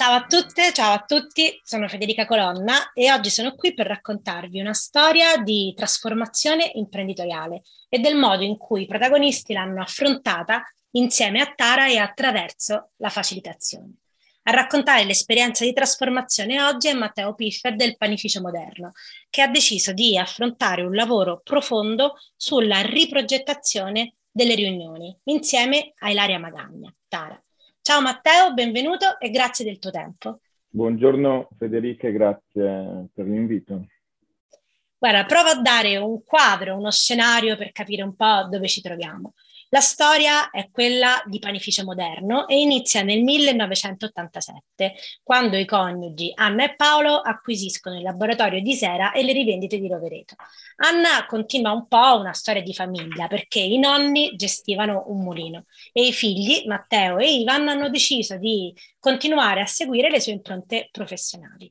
Ciao 0.00 0.14
a 0.14 0.24
tutte, 0.24 0.72
ciao 0.72 0.94
a 0.94 1.04
tutti, 1.06 1.60
sono 1.62 1.86
Federica 1.86 2.24
Colonna 2.24 2.90
e 2.94 3.12
oggi 3.12 3.28
sono 3.28 3.54
qui 3.54 3.74
per 3.74 3.86
raccontarvi 3.86 4.58
una 4.58 4.72
storia 4.72 5.36
di 5.36 5.74
trasformazione 5.76 6.70
imprenditoriale 6.72 7.60
e 7.86 7.98
del 7.98 8.16
modo 8.16 8.42
in 8.42 8.56
cui 8.56 8.84
i 8.84 8.86
protagonisti 8.86 9.52
l'hanno 9.52 9.82
affrontata 9.82 10.62
insieme 10.92 11.42
a 11.42 11.52
Tara 11.54 11.86
e 11.86 11.98
attraverso 11.98 12.92
la 12.96 13.10
facilitazione. 13.10 13.96
A 14.44 14.52
raccontare 14.52 15.04
l'esperienza 15.04 15.66
di 15.66 15.74
trasformazione 15.74 16.62
oggi 16.62 16.88
è 16.88 16.94
Matteo 16.94 17.34
Piffer 17.34 17.76
del 17.76 17.98
Panificio 17.98 18.40
Moderno, 18.40 18.92
che 19.28 19.42
ha 19.42 19.48
deciso 19.48 19.92
di 19.92 20.16
affrontare 20.16 20.80
un 20.80 20.94
lavoro 20.94 21.42
profondo 21.44 22.14
sulla 22.36 22.80
riprogettazione 22.80 24.14
delle 24.30 24.54
riunioni 24.54 25.14
insieme 25.24 25.92
a 25.98 26.10
Ilaria 26.10 26.38
Magagna. 26.38 26.90
Tara. 27.06 27.38
Ciao 27.82 28.02
Matteo, 28.02 28.52
benvenuto 28.52 29.18
e 29.18 29.30
grazie 29.30 29.64
del 29.64 29.78
tuo 29.78 29.90
tempo. 29.90 30.40
Buongiorno 30.68 31.48
Federica 31.56 32.08
e 32.08 32.12
grazie 32.12 33.08
per 33.12 33.24
l'invito. 33.26 33.86
Guarda, 34.98 35.24
prova 35.24 35.52
a 35.52 35.60
dare 35.62 35.96
un 35.96 36.22
quadro, 36.22 36.76
uno 36.76 36.90
scenario 36.90 37.56
per 37.56 37.72
capire 37.72 38.02
un 38.02 38.14
po' 38.14 38.46
dove 38.50 38.68
ci 38.68 38.82
troviamo. 38.82 39.32
La 39.72 39.78
storia 39.78 40.50
è 40.50 40.68
quella 40.72 41.22
di 41.26 41.38
Panificio 41.38 41.84
Moderno 41.84 42.48
e 42.48 42.58
inizia 42.60 43.02
nel 43.02 43.22
1987, 43.22 44.94
quando 45.22 45.56
i 45.56 45.64
coniugi 45.64 46.32
Anna 46.34 46.64
e 46.64 46.74
Paolo 46.74 47.14
acquisiscono 47.20 47.96
il 47.96 48.02
laboratorio 48.02 48.60
di 48.60 48.74
Sera 48.74 49.12
e 49.12 49.22
le 49.22 49.32
rivendite 49.32 49.78
di 49.78 49.86
Rovereto. 49.86 50.34
Anna 50.78 51.24
continua 51.26 51.70
un 51.70 51.86
po' 51.86 52.18
una 52.18 52.32
storia 52.32 52.62
di 52.62 52.74
famiglia 52.74 53.28
perché 53.28 53.60
i 53.60 53.78
nonni 53.78 54.34
gestivano 54.34 55.04
un 55.06 55.22
mulino 55.22 55.66
e 55.92 56.04
i 56.08 56.12
figli, 56.12 56.66
Matteo 56.66 57.18
e 57.18 57.30
Ivan, 57.30 57.68
hanno 57.68 57.90
deciso 57.90 58.38
di 58.38 58.74
continuare 58.98 59.60
a 59.60 59.66
seguire 59.66 60.10
le 60.10 60.20
sue 60.20 60.32
impronte 60.32 60.88
professionali 60.90 61.70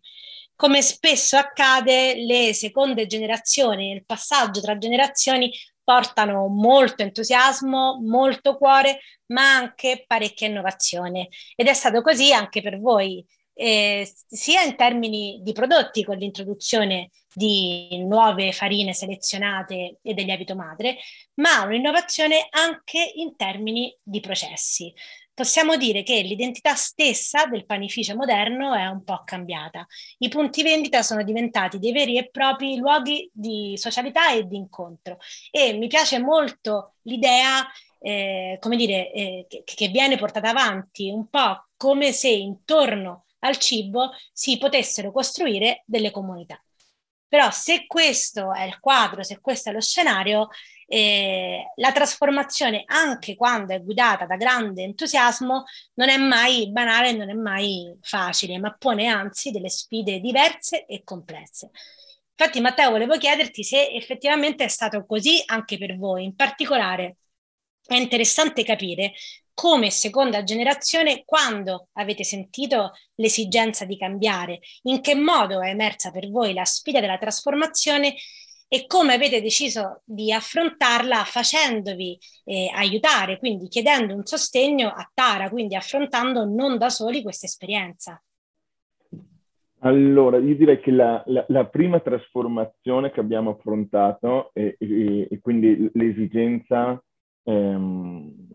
come 0.59 0.81
spesso 0.81 1.38
accade, 1.38 2.16
le 2.16 2.53
seconde 2.53 3.06
generazioni, 3.06 3.94
il 3.94 4.03
passaggio 4.03 4.59
tra 4.59 4.78
generazioni 4.78 5.50
portano 5.90 6.45
molto 6.50 7.02
entusiasmo, 7.02 8.00
molto 8.04 8.58
cuore, 8.58 9.00
ma 9.30 9.56
anche 9.56 10.04
parecchia 10.06 10.48
innovazione. 10.48 11.30
Ed 11.56 11.66
è 11.66 11.73
stato 11.73 12.04
così 12.04 12.31
anche 12.31 12.62
per 12.62 12.80
voi, 12.80 13.26
eh, 13.56 14.08
sia 14.28 14.62
in 14.62 14.76
termini 14.76 15.40
di 15.42 15.52
prodotti 15.52 16.04
con 16.04 16.18
l'introduzione 16.18 17.09
di 17.34 18.04
nuove 18.06 18.52
farine 18.52 18.94
selezionate 18.94 19.98
e 20.04 20.14
del 20.14 20.26
lievito 20.26 20.56
madre, 20.56 20.98
ma 21.38 21.64
un'innovazione 21.64 22.46
anche 22.52 23.12
in 23.16 23.36
termini 23.36 23.92
di 24.03 24.20
processi 24.20 24.94
possiamo 25.40 25.78
dire 25.78 26.04
che 26.04 26.20
l'identità 26.20 26.76
stessa 26.76 27.45
del 27.45 27.66
panificio 27.66 28.14
moderno 28.14 28.73
è 28.73 28.88
un 28.88 29.06
po' 29.06 29.22
cambiata. 29.23 29.88
I 30.18 30.28
punti 30.28 30.64
vendita 30.64 31.02
sono 31.02 31.23
diventati 31.23 31.80
dei 31.80 31.94
veri 31.94 32.18
e 32.18 32.30
propri 32.30 32.76
luoghi 32.76 33.30
di 33.31 33.73
socialità 33.78 34.34
e 34.34 34.46
di 34.48 34.58
incontro 34.58 35.18
e 35.50 35.72
mi 35.78 35.88
piace 35.88 36.20
molto 36.20 36.96
l'idea 37.04 37.66
eh, 38.02 38.58
come 38.59 38.76
dire, 38.76 39.14
eh, 39.14 39.46
che, 39.48 39.64
che, 39.64 39.88
viene 39.88 40.18
portata 40.18 40.50
avanti 40.50 41.09
un 41.09 41.30
po' 41.30 41.68
come 41.78 42.12
se 42.12 42.28
intorno 42.28 43.24
al 43.40 43.56
cibo 43.56 44.12
si 44.34 44.58
potessero 44.58 45.14
costruire 45.14 45.84
delle 45.86 46.12
comunità. 46.12 46.62
Però 47.30 47.52
se 47.52 47.85
questo 47.85 48.53
è 48.53 48.63
il 48.63 48.80
quadro, 48.80 49.23
se 49.23 49.39
questo 49.39 49.69
è 49.69 49.73
lo 49.73 49.81
scenario, 49.81 50.49
eh, 50.88 51.72
la 51.75 51.91
trasformazione, 51.91 52.83
anche 52.88 53.35
quando 53.35 53.73
è 53.73 53.81
guidata 53.83 54.25
da 54.25 54.35
grande 54.35 54.81
entusiasmo, 54.83 55.63
non 55.94 56.09
è 56.09 56.17
mai 56.17 56.72
banale, 56.72 57.11
non 57.11 57.30
è 57.30 57.33
mai 57.33 57.95
facile, 58.02 58.57
ma 58.57 58.75
pone 58.77 59.05
anzi 59.07 59.52
delle 59.52 59.69
sfide 59.69 60.19
diverse 60.19 60.85
e 60.88 61.03
complesse. 61.03 61.69
Infatti, 62.35 62.61
Matteo, 62.61 62.89
volevo 62.89 63.17
chiederti 63.17 63.63
se 63.63 63.89
effettivamente 63.91 64.63
è 64.63 64.67
stato 64.67 65.06
così 65.06 65.41
anche 65.45 65.78
per 65.78 65.97
voi. 65.97 66.23
In 66.23 66.35
particolare, 66.35 67.18
è 67.85 67.95
interessante 67.95 68.63
capire 68.63 69.13
come 69.59 69.92
seconda 69.92 70.42
generazione, 70.44 71.24
quando 71.25 71.90
avete 71.96 72.24
sentito 72.24 72.94
l'esigenza 73.16 73.84
di 73.84 73.97
cambiare, 73.97 74.59
in 74.84 75.02
che 75.02 75.16
modo 75.16 75.62
è 75.62 75.68
emersa 75.68 76.12
per 76.12 76.30
voi 76.30 76.53
la 76.53 76.64
sfida 76.64 77.02
della 77.02 77.18
trasformazione 77.18 78.16
e 78.69 78.86
come 78.88 79.16
avete 79.16 79.42
deciso 79.42 80.02
di 80.06 80.31
affrontarla 80.31 81.25
facendovi 81.25 82.18
eh, 82.46 82.72
aiutare, 82.74 83.38
quindi 83.38 83.68
chiedendo 83.68 84.16
un 84.16 84.24
sostegno 84.24 84.88
a 84.88 85.12
Tara, 85.14 85.50
quindi 85.50 85.75
affrontando 85.75 86.46
non 86.46 86.78
da 86.78 86.88
soli 86.88 87.22
questa 87.22 87.46
esperienza. 87.46 88.24
Allora, 89.80 90.38
io 90.38 90.56
direi 90.56 90.80
che 90.80 90.92
la, 90.92 91.22
la, 91.25 91.44
la 91.50 91.66
prima 91.66 92.00
trasformazione 92.00 93.12
che 93.12 93.19
abbiamo 93.19 93.58
affrontato 93.58 94.52
e, 94.53 94.78
quindi 95.42 95.90
l'esigenza 95.96 97.03
ehm, 97.44 98.49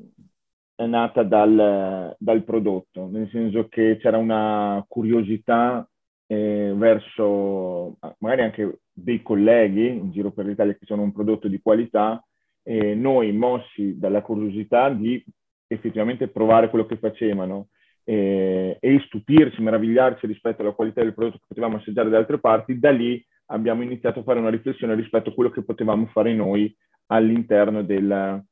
è 0.75 0.87
nata 0.87 1.23
dal, 1.23 2.17
dal, 2.19 2.45
prodotto, 2.45 3.09
nel 3.09 3.29
senso 3.31 3.69
che 3.69 3.97
c'era 4.01 4.19
una 4.19 4.85
curiosità 4.89 5.89
eh, 6.27 6.73
verso 6.75 7.97
magari 8.19 8.43
anche 8.43 8.81
dei 8.93 9.23
colleghi 9.23 9.87
in 9.87 10.11
giro 10.11 10.33
per 10.33 10.47
l'Italia 10.47 10.75
che 10.75 10.87
sono 10.87 11.03
un 11.03 11.13
prodotto 11.13 11.49
di 11.49 11.61
qualità, 11.61 12.23
e 12.63 12.95
noi 12.95 13.33
mossi 13.33 13.99
dalla 13.99 14.23
curiosità 14.23 14.89
di 14.89 15.23
effettivamente 15.67 16.29
provare 16.29 16.71
quello 16.71 16.87
che 16.87 16.97
facevano 16.97 17.69
eh, 18.05 18.77
e 18.81 19.03
stupirci, 19.07 19.63
meravigliarci 19.63 20.27
rispetto 20.27 20.63
alla 20.63 20.73
qualità 20.73 21.03
del 21.03 21.15
prodotto 21.15 21.39
che 21.39 21.47
potevamo 21.49 21.77
assaggiare 21.77 22.11
da 22.11 22.19
altre 22.19 22.39
parti, 22.39 22.79
da 22.79 22.91
lì 22.91 23.23
abbiamo 23.47 23.83
iniziato 23.83 24.21
a 24.21 24.23
fare 24.23 24.39
una 24.39 24.51
riflessione 24.51 24.95
rispetto 24.95 25.31
a 25.31 25.35
quello 25.35 25.51
che 25.51 25.63
potevamo 25.63 26.07
fare 26.07 26.33
noi 26.33 26.75
all'interno 27.07 27.83
della, 27.83 28.43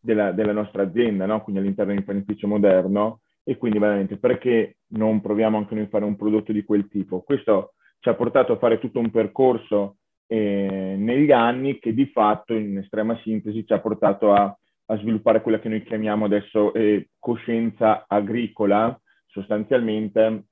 della, 0.00 0.32
della 0.32 0.52
nostra 0.52 0.82
azienda, 0.82 1.26
no? 1.26 1.42
quindi 1.42 1.60
all'interno 1.60 1.92
di 1.92 1.98
un 1.98 2.04
panificio 2.04 2.46
moderno 2.46 3.20
e 3.42 3.56
quindi 3.56 3.78
veramente 3.78 4.18
perché 4.18 4.76
non 4.88 5.20
proviamo 5.20 5.56
anche 5.56 5.74
noi 5.74 5.84
a 5.84 5.88
fare 5.88 6.04
un 6.04 6.16
prodotto 6.16 6.52
di 6.52 6.64
quel 6.64 6.88
tipo? 6.88 7.22
Questo 7.22 7.74
ci 8.00 8.08
ha 8.08 8.14
portato 8.14 8.52
a 8.52 8.58
fare 8.58 8.78
tutto 8.78 8.98
un 8.98 9.10
percorso 9.10 9.96
eh, 10.26 10.94
negli 10.98 11.32
anni 11.32 11.78
che 11.78 11.94
di 11.94 12.06
fatto, 12.06 12.54
in 12.54 12.78
estrema 12.78 13.18
sintesi, 13.22 13.64
ci 13.66 13.72
ha 13.72 13.80
portato 13.80 14.32
a, 14.32 14.54
a 14.86 14.96
sviluppare 14.98 15.40
quella 15.40 15.58
che 15.58 15.68
noi 15.68 15.82
chiamiamo 15.82 16.26
adesso 16.26 16.72
eh, 16.74 17.08
coscienza 17.18 18.04
agricola. 18.06 18.98
Sostanzialmente 19.26 20.44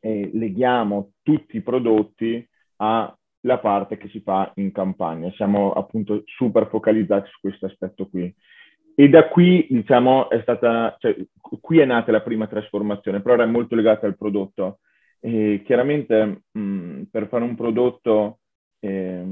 eh, 0.00 0.30
leghiamo 0.32 1.12
tutti 1.22 1.56
i 1.56 1.62
prodotti 1.62 2.46
alla 2.76 3.58
parte 3.60 3.96
che 3.96 4.08
si 4.08 4.20
fa 4.20 4.50
in 4.56 4.72
campagna. 4.72 5.30
Siamo 5.32 5.72
appunto 5.72 6.22
super 6.24 6.68
focalizzati 6.68 7.30
su 7.30 7.38
questo 7.40 7.66
aspetto 7.66 8.08
qui. 8.08 8.34
E 9.00 9.08
da 9.08 9.28
qui, 9.28 9.64
diciamo, 9.70 10.28
è 10.28 10.40
stata, 10.42 10.96
cioè, 10.98 11.16
qui 11.60 11.78
è 11.78 11.84
nata 11.84 12.10
la 12.10 12.20
prima 12.20 12.48
trasformazione, 12.48 13.22
però 13.22 13.34
era 13.34 13.46
molto 13.46 13.76
legata 13.76 14.06
al 14.08 14.16
prodotto. 14.16 14.80
E 15.20 15.62
chiaramente 15.64 16.42
mh, 16.50 17.02
per 17.04 17.28
fare 17.28 17.44
un 17.44 17.54
prodotto 17.54 18.40
eh, 18.80 19.22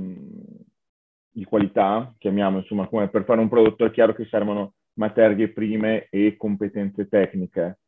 di 1.33 1.43
qualità, 1.43 2.15
chiamiamo 2.17 2.59
insomma 2.59 2.87
come 2.87 3.09
per 3.09 3.25
fare 3.25 3.41
un 3.41 3.49
prodotto 3.49 3.85
è 3.85 3.91
chiaro 3.91 4.15
che 4.15 4.27
servono 4.27 4.75
materie 4.95 5.49
prime 5.49 6.07
e 6.11 6.37
competenze 6.37 7.09
tecniche. 7.09 7.81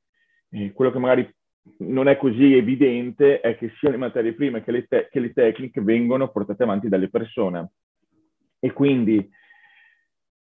E 0.50 0.72
quello 0.72 0.90
che 0.90 0.98
magari 0.98 1.32
non 1.78 2.08
è 2.08 2.16
così 2.16 2.56
evidente 2.56 3.38
è 3.38 3.56
che 3.56 3.70
sia 3.78 3.90
le 3.90 3.98
materie 3.98 4.34
prime 4.34 4.64
che 4.64 4.72
le, 4.72 4.84
te- 4.88 5.08
che 5.12 5.20
le 5.20 5.32
tecniche 5.32 5.80
vengono 5.80 6.28
portate 6.28 6.64
avanti 6.64 6.88
dalle 6.88 7.08
persone. 7.08 7.70
E 8.58 8.72
quindi, 8.72 9.30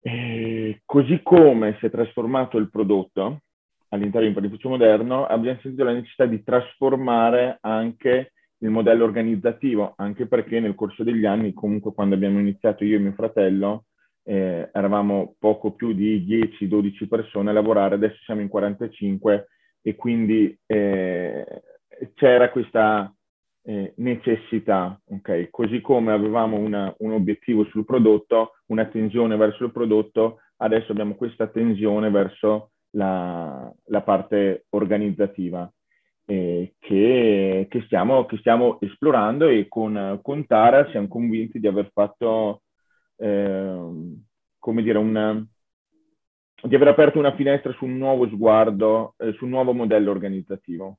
eh, 0.02 0.80
così 0.84 1.20
come 1.22 1.76
si 1.78 1.86
è 1.86 1.90
trasformato 1.90 2.56
il 2.58 2.70
prodotto, 2.70 3.40
all'interno 3.88 4.20
di 4.20 4.34
un 4.34 4.34
panificio 4.34 4.68
moderno, 4.68 5.26
abbiamo 5.26 5.58
sentito 5.60 5.84
la 5.84 5.92
necessità 5.92 6.26
di 6.26 6.42
trasformare 6.42 7.58
anche 7.60 8.32
il 8.58 8.70
modello 8.70 9.04
organizzativo, 9.04 9.94
anche 9.96 10.26
perché 10.26 10.60
nel 10.60 10.74
corso 10.74 11.02
degli 11.02 11.24
anni, 11.24 11.52
comunque 11.52 11.92
quando 11.92 12.14
abbiamo 12.14 12.38
iniziato 12.38 12.84
io 12.84 12.96
e 12.96 13.00
mio 13.00 13.12
fratello, 13.12 13.84
eh, 14.22 14.68
eravamo 14.72 15.34
poco 15.38 15.72
più 15.72 15.92
di 15.92 16.24
10-12 16.26 17.08
persone 17.08 17.50
a 17.50 17.54
lavorare, 17.54 17.94
adesso 17.94 18.18
siamo 18.24 18.42
in 18.42 18.48
45 18.48 19.48
e 19.82 19.94
quindi 19.96 20.56
eh, 20.66 21.44
c'era 22.14 22.50
questa 22.50 23.12
eh, 23.62 23.92
necessità, 23.96 24.98
ok? 25.06 25.48
Così 25.50 25.80
come 25.80 26.12
avevamo 26.12 26.58
una, 26.58 26.94
un 26.98 27.12
obiettivo 27.12 27.64
sul 27.64 27.84
prodotto, 27.84 28.52
una 28.66 28.86
tensione 28.86 29.36
verso 29.36 29.64
il 29.64 29.72
prodotto, 29.72 30.38
adesso 30.58 30.92
abbiamo 30.92 31.14
questa 31.14 31.46
tensione 31.48 32.10
verso 32.10 32.70
la, 32.90 33.72
la 33.86 34.02
parte 34.02 34.66
organizzativa 34.70 35.70
eh, 36.30 36.74
che, 36.78 37.66
che, 37.68 37.82
stiamo, 37.86 38.24
che, 38.26 38.36
stiamo, 38.38 38.78
esplorando 38.80 39.48
e 39.48 39.66
con, 39.68 40.20
con, 40.22 40.46
Tara 40.46 40.88
siamo 40.90 41.08
convinti 41.08 41.58
di 41.58 41.66
aver 41.66 41.90
fatto, 41.92 42.62
eh, 43.16 43.90
come 44.58 44.82
dire, 44.82 44.98
una, 44.98 45.44
di 46.62 46.74
aver 46.74 46.88
aperto 46.88 47.18
una 47.18 47.34
finestra 47.34 47.72
su 47.72 47.84
un 47.84 47.96
nuovo 47.96 48.28
sguardo, 48.28 49.14
eh, 49.18 49.32
su 49.32 49.44
un 49.44 49.50
nuovo 49.50 49.72
modello 49.72 50.12
organizzativo. 50.12 50.96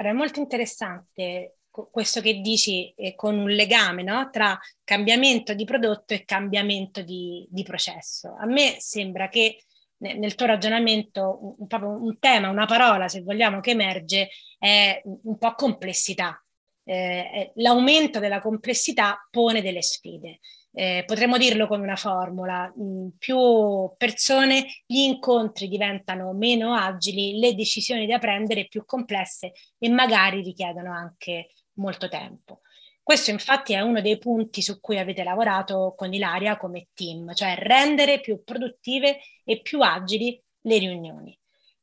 Allora, 0.00 0.14
è 0.14 0.18
molto 0.18 0.40
interessante 0.40 1.56
questo 1.70 2.20
che 2.20 2.40
dici 2.40 2.92
eh, 2.96 3.14
con 3.14 3.38
un 3.38 3.50
legame 3.50 4.02
no? 4.02 4.28
tra 4.30 4.58
cambiamento 4.82 5.54
di 5.54 5.64
prodotto 5.64 6.14
e 6.14 6.24
cambiamento 6.24 7.02
di, 7.02 7.46
di 7.50 7.62
processo. 7.62 8.34
A 8.40 8.46
me 8.46 8.76
sembra 8.78 9.28
che 9.28 9.62
nel 9.98 10.34
tuo 10.34 10.46
ragionamento 10.46 11.56
un, 11.58 11.66
un, 11.68 12.02
un, 12.02 12.18
tema, 12.18 12.48
una 12.48 12.64
parola, 12.64 13.06
se 13.08 13.20
vogliamo, 13.20 13.60
che 13.60 13.72
emerge 13.72 14.30
è 14.58 15.02
un 15.04 15.36
po' 15.36 15.54
complessità. 15.54 16.42
Eh, 16.82 17.52
l'aumento 17.56 18.18
della 18.18 18.40
complessità 18.40 19.28
pone 19.30 19.60
delle 19.60 19.82
sfide. 19.82 20.40
Eh, 20.72 21.02
potremmo 21.06 21.36
dirlo 21.36 21.66
con 21.66 21.80
una 21.80 21.96
formula, 21.96 22.72
mh, 22.74 23.08
più 23.18 23.92
persone, 23.96 24.66
gli 24.86 24.98
incontri 24.98 25.68
diventano 25.68 26.32
meno 26.32 26.74
agili, 26.74 27.38
le 27.38 27.54
decisioni 27.54 28.06
da 28.06 28.18
prendere 28.18 28.66
più 28.68 28.84
complesse 28.84 29.52
e 29.78 29.88
magari 29.88 30.42
richiedono 30.42 30.92
anche 30.92 31.50
molto 31.74 32.08
tempo. 32.08 32.60
Questo 33.02 33.30
infatti 33.30 33.72
è 33.72 33.80
uno 33.80 34.00
dei 34.00 34.18
punti 34.18 34.62
su 34.62 34.78
cui 34.80 34.98
avete 34.98 35.24
lavorato 35.24 35.94
con 35.96 36.12
Ilaria 36.12 36.56
come 36.56 36.88
team, 36.94 37.34
cioè 37.34 37.56
rendere 37.56 38.20
più 38.20 38.44
produttive 38.44 39.18
e 39.44 39.60
più 39.62 39.80
agili 39.82 40.40
le 40.62 40.78
riunioni. 40.78 41.39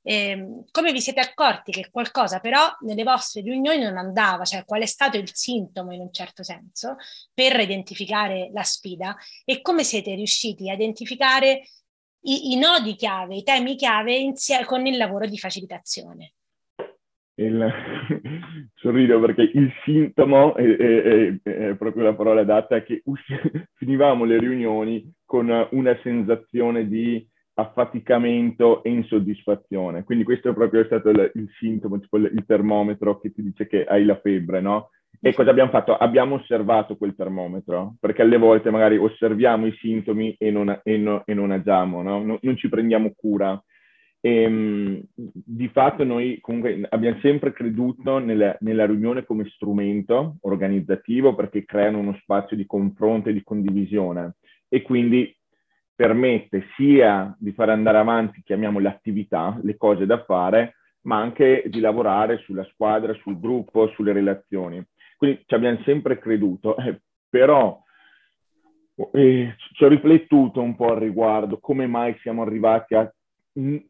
Eh, 0.10 0.64
come 0.72 0.94
vi 0.94 1.02
siete 1.02 1.20
accorti 1.20 1.74
che 1.74 1.90
qualcosa 1.92 2.40
però 2.40 2.62
nelle 2.86 3.04
vostre 3.04 3.42
riunioni 3.42 3.84
non 3.84 3.98
andava, 3.98 4.46
cioè 4.46 4.64
qual 4.64 4.82
è 4.82 4.86
stato 4.86 5.18
il 5.18 5.30
sintomo 5.34 5.92
in 5.92 6.00
un 6.00 6.14
certo 6.14 6.44
senso 6.44 6.96
per 7.34 7.60
identificare 7.60 8.50
la 8.54 8.64
sfida 8.64 9.18
e 9.44 9.62
come 9.62 9.84
siete 9.84 10.16
riusciti 10.16 10.70
a 10.70 10.76
identificare 10.76 11.64
i, 12.22 12.54
i 12.54 12.56
nodi 12.58 12.96
chiave, 12.96 13.36
i 13.36 13.44
temi 13.44 13.76
chiave 13.76 14.16
insieme 14.16 14.64
con 14.64 14.86
il 14.86 14.96
lavoro 14.96 15.28
di 15.28 15.38
facilitazione? 15.38 16.36
il, 17.40 17.70
sorrido 18.76 19.20
perché 19.20 19.42
il 19.42 19.72
sintomo 19.84 20.56
è, 20.56 20.64
è, 20.64 21.34
è, 21.44 21.76
proprio 21.76 22.04
la 22.04 22.16
parola 22.16 22.42
adatta, 22.42 22.82
che 22.82 23.04
finivamo 23.76 24.24
le 24.24 24.40
riunioni 24.40 25.12
con 25.26 25.68
una 25.72 26.00
sensazione 26.02 26.88
di 26.88 27.28
affaticamento 27.60 28.84
e 28.84 28.92
insoddisfazione. 28.92 30.04
Quindi 30.04 30.24
questo 30.24 30.50
è 30.50 30.54
proprio 30.54 30.84
stato 30.86 31.10
il, 31.10 31.32
il 31.34 31.50
sintomo, 31.58 32.00
tipo 32.00 32.18
il, 32.18 32.30
il, 32.34 32.46
termometro 32.46 33.20
che 33.20 33.32
ti 33.32 33.42
dice 33.42 33.68
che 33.68 33.84
hai 33.84 34.06
la 34.06 34.20
febbre, 34.20 34.62
no? 34.62 34.90
E 35.20 35.34
cosa 35.34 35.50
abbiamo 35.50 35.72
fatto? 35.72 35.98
Abbiamo 35.98 36.36
osservato 36.36 36.96
quel 36.96 37.16
termometro, 37.16 37.96
perché 38.00 38.22
alle 38.22 38.38
volte 38.38 38.70
magari 38.70 38.98
osserviamo 38.98 39.66
i 39.66 39.76
sintomi 39.80 40.36
e 40.38 40.52
non, 40.52 40.80
e 40.84 40.98
no, 40.98 41.24
e 41.26 41.34
non 41.34 41.50
agiamo, 41.50 42.04
no? 42.04 42.24
non, 42.24 42.38
non 42.40 42.58
ci 42.58 42.70
prendiamo 42.70 43.12
cura. 43.16 43.60
E, 44.20 44.42
ehm, 44.44 45.02
di 45.16 45.68
fatto 45.70 46.04
noi 46.04 46.38
comunque 46.40 46.86
abbiamo 46.90 47.20
sempre 47.22 47.54
creduto 47.54 48.20
nella, 48.20 48.56
nella, 48.60 48.86
riunione 48.86 49.26
come 49.26 49.46
strumento 49.50 50.38
organizzativo 50.42 51.34
perché 51.34 51.66
creano 51.66 52.00
uno 52.00 52.18
spazio 52.22 52.56
di 52.56 52.66
confronto 52.66 53.30
e 53.30 53.34
di 53.34 53.44
condivisione 53.44 54.36
e 54.70 54.82
quindi 54.82 55.37
permette 55.98 56.68
sia 56.76 57.36
di 57.40 57.52
fare 57.54 57.72
andare 57.72 57.98
avanti, 57.98 58.44
chiamiamo 58.44 58.78
attività, 58.88 59.58
le 59.64 59.78
cose 59.78 60.06
da 60.06 60.24
fare, 60.24 60.76
ma 61.02 61.18
anche 61.18 61.64
di 61.66 61.80
lavorare 61.80 62.38
sulla 62.38 62.64
squadra, 62.66 63.16
sul 63.16 63.40
gruppo, 63.40 63.88
sulle 63.96 64.14
relazioni. 64.14 64.80
Quindi 65.18 65.42
ci 65.48 65.56
abbiamo 65.56 65.80
sempre 65.84 66.20
creduto, 66.20 66.78
eh, 66.78 67.02
però 67.28 67.82
eh, 69.14 69.56
ci 69.74 69.84
ho 69.84 69.88
riflettuto 69.88 70.62
un 70.62 70.76
po' 70.76 70.92
al 70.92 71.00
riguardo, 71.00 71.58
come 71.58 71.88
mai 71.88 72.16
siamo 72.22 72.44
arrivati 72.44 72.94
a 72.94 73.12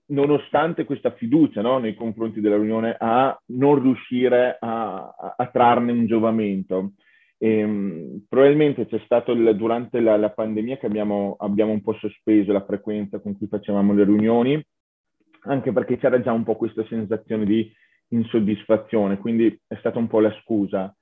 nonostante 0.06 0.86
questa 0.86 1.12
fiducia 1.12 1.62
no, 1.62 1.78
nei 1.78 1.94
confronti 1.94 2.40
della 2.40 2.56
riunione, 2.56 2.96
a 2.98 3.38
non 3.48 3.82
riuscire 3.82 4.56
a, 4.62 5.14
a 5.36 5.46
trarne 5.48 5.92
un 5.92 6.06
giovamento. 6.06 6.94
E, 7.40 7.64
um, 7.64 8.26
probabilmente 8.28 8.88
c'è 8.88 9.00
stato 9.06 9.32
il, 9.32 9.56
durante 9.56 10.00
la, 10.00 10.18
la, 10.18 10.32
pandemia 10.32 10.78
che 10.78 10.88
abbiamo, 10.88 11.36
abbiamo 11.40 11.72
un 11.72 11.82
po' 11.82 11.94
sospeso 11.94 12.52
la 12.52 12.66
frequenza 12.66 13.20
con 13.20 13.38
cui 13.38 13.48
facevamo 13.48 13.94
le 13.94 14.04
riunioni, 14.04 14.66
anche 15.42 15.72
perché 15.72 15.98
c'era 15.98 16.20
già 16.22 16.32
un 16.32 16.44
po' 16.44 16.56
questa 16.56 16.86
sensazione 16.88 17.46
di 17.46 17.72
insoddisfazione, 18.10 19.18
quindi 19.18 19.60
è 19.68 19.76
stata 19.76 20.00
un 20.00 20.08
po' 20.08 20.20
la 20.20 20.36
scusa. 20.42 20.94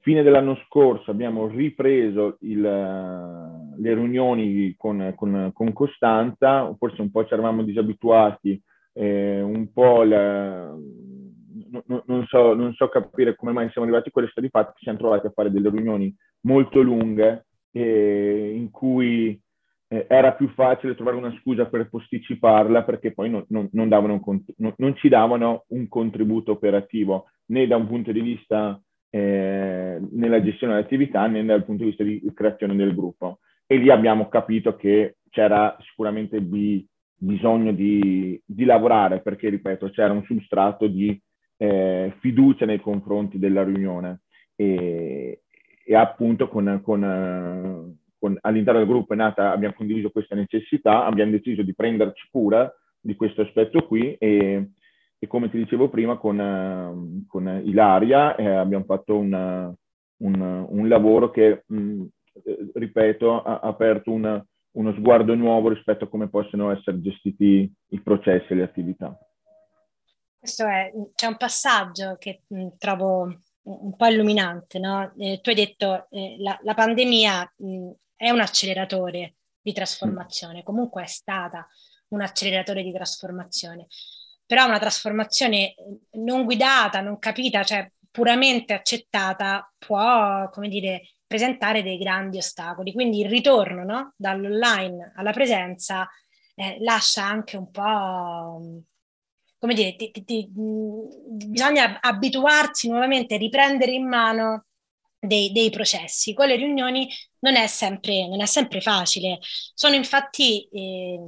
Fine 0.00 0.22
dell'anno 0.22 0.56
scorso 0.66 1.10
abbiamo 1.10 1.46
ripreso 1.46 2.36
il, 2.40 2.60
le 2.60 3.94
riunioni 3.94 4.74
con, 4.76 5.14
con, 5.16 5.50
con, 5.54 5.72
Costanza, 5.72 6.74
forse 6.76 7.00
un 7.00 7.10
po' 7.10 7.24
ci 7.24 7.32
eravamo 7.32 7.62
disabituati, 7.62 8.60
eh, 8.92 9.40
un 9.40 9.72
po' 9.72 10.02
la, 10.02 10.76
no, 11.86 12.02
non, 12.06 12.26
so, 12.26 12.54
non, 12.54 12.72
so, 12.74 12.88
capire 12.88 13.34
come 13.34 13.52
mai 13.52 13.70
siamo 13.70 13.86
arrivati 13.86 14.08
a 14.08 14.12
questo, 14.12 14.40
di 14.40 14.48
fatto 14.48 14.72
ci 14.76 14.84
siamo 14.84 14.98
trovati 14.98 15.26
a 15.26 15.32
fare 15.34 15.50
delle 15.50 15.70
riunioni 15.70 16.14
molto 16.42 16.80
lunghe 16.80 17.46
eh, 17.72 18.52
in 18.54 18.70
cui 18.70 19.40
eh, 19.88 20.06
era 20.08 20.32
più 20.32 20.48
facile 20.48 20.94
trovare 20.94 21.16
una 21.16 21.36
scusa 21.40 21.66
per 21.66 21.88
posticiparla 21.88 22.84
perché 22.84 23.12
poi 23.12 23.30
non, 23.30 23.44
non, 23.48 23.68
non, 23.72 24.96
ci 24.96 25.08
davano 25.08 25.64
un 25.68 25.88
contributo 25.88 26.52
operativo 26.52 27.26
né 27.46 27.66
da 27.66 27.76
un 27.76 27.86
punto 27.86 28.12
di 28.12 28.20
vista 28.20 28.80
eh, 29.10 30.00
nella 30.10 30.42
gestione 30.42 30.74
dell'attività 30.74 31.26
né 31.26 31.44
dal 31.44 31.64
punto 31.64 31.84
di 31.84 31.90
vista 31.90 32.04
di 32.04 32.22
creazione 32.34 32.74
del 32.74 32.94
gruppo. 32.94 33.38
E 33.66 33.76
lì 33.76 33.90
abbiamo 33.90 34.28
capito 34.28 34.76
che 34.76 35.16
c'era 35.30 35.76
sicuramente 35.80 36.40
bi- 36.40 36.86
bisogno 37.16 37.72
di, 37.72 38.40
di, 38.44 38.64
lavorare 38.64 39.20
perché, 39.20 39.48
ripeto, 39.48 39.90
c'era 39.90 40.12
un 40.12 40.24
substrato 40.24 40.86
di 40.86 41.18
eh, 41.64 42.14
fiducia 42.20 42.66
nei 42.66 42.80
confronti 42.80 43.38
della 43.38 43.64
riunione 43.64 44.20
e, 44.54 45.42
e 45.84 45.94
appunto 45.94 46.48
con, 46.48 46.80
con, 46.82 47.98
con, 48.18 48.38
all'interno 48.40 48.80
del 48.80 48.88
gruppo 48.88 49.14
è 49.14 49.16
nata, 49.16 49.50
abbiamo 49.50 49.74
condiviso 49.74 50.10
questa 50.10 50.34
necessità, 50.34 51.04
abbiamo 51.04 51.30
deciso 51.30 51.62
di 51.62 51.74
prenderci 51.74 52.28
cura 52.30 52.70
di 53.00 53.14
questo 53.16 53.42
aspetto 53.42 53.86
qui 53.86 54.14
e, 54.14 54.70
e 55.18 55.26
come 55.26 55.50
ti 55.50 55.58
dicevo 55.58 55.88
prima 55.88 56.16
con, 56.16 56.38
uh, 56.38 57.26
con 57.26 57.62
Ilaria 57.64 58.36
eh, 58.36 58.46
abbiamo 58.46 58.84
fatto 58.84 59.16
una, 59.16 59.74
un, 60.18 60.66
un, 60.68 60.88
lavoro 60.88 61.30
che, 61.30 61.64
mh, 61.66 61.76
mm, 61.76 62.02
ripeto, 62.74 63.42
ha 63.42 63.60
aperto 63.60 64.10
una, 64.10 64.44
uno 64.72 64.92
sguardo 64.94 65.34
nuovo 65.34 65.68
rispetto 65.68 66.04
a 66.04 66.08
come 66.08 66.28
possono 66.28 66.70
essere 66.70 67.00
gestiti 67.00 67.70
i 67.88 68.00
processi 68.00 68.52
e 68.52 68.56
le 68.56 68.62
attività. 68.62 69.16
Questo 70.44 70.66
è, 70.66 70.92
c'è 71.14 71.26
un 71.26 71.38
passaggio 71.38 72.16
che 72.18 72.42
mh, 72.46 72.76
trovo 72.76 73.34
un 73.62 73.96
po' 73.96 74.06
illuminante, 74.06 74.78
no? 74.78 75.14
eh, 75.16 75.40
tu 75.40 75.48
hai 75.48 75.54
detto 75.54 76.06
eh, 76.10 76.36
la, 76.38 76.58
la 76.62 76.74
pandemia 76.74 77.54
mh, 77.56 77.90
è 78.14 78.28
un 78.28 78.40
acceleratore 78.40 79.36
di 79.58 79.72
trasformazione, 79.72 80.62
comunque 80.62 81.04
è 81.04 81.06
stata 81.06 81.66
un 82.08 82.20
acceleratore 82.20 82.82
di 82.82 82.92
trasformazione 82.92 83.86
però 84.44 84.66
una 84.66 84.78
trasformazione 84.78 85.74
eh, 85.74 85.98
non 86.18 86.44
guidata, 86.44 87.00
non 87.00 87.18
capita, 87.18 87.62
cioè 87.64 87.90
puramente 88.10 88.74
accettata, 88.74 89.72
può, 89.78 90.50
come 90.50 90.68
dire, 90.68 91.08
presentare 91.26 91.82
dei 91.82 91.96
grandi 91.96 92.36
ostacoli. 92.36 92.92
Quindi 92.92 93.20
il 93.20 93.30
ritorno 93.30 93.82
no? 93.82 94.12
dall'online 94.18 95.14
alla 95.16 95.32
presenza 95.32 96.06
eh, 96.54 96.76
lascia 96.80 97.24
anche 97.24 97.56
un 97.56 97.70
po', 97.70 98.82
come 99.64 99.72
dire, 99.72 99.96
ti, 99.96 100.10
ti, 100.10 100.24
ti, 100.26 100.46
bisogna 100.52 101.98
abituarsi 102.02 102.90
nuovamente, 102.90 103.38
riprendere 103.38 103.92
in 103.92 104.06
mano 104.06 104.66
dei, 105.18 105.52
dei, 105.52 105.70
processi. 105.70 106.34
Con 106.34 106.48
le 106.48 106.56
riunioni 106.56 107.08
non 107.38 107.56
è 107.56 107.66
sempre, 107.66 108.28
non 108.28 108.42
è 108.42 108.46
sempre 108.46 108.82
facile. 108.82 109.38
Sono 109.72 109.94
infatti... 109.94 110.68
Eh, 110.70 111.18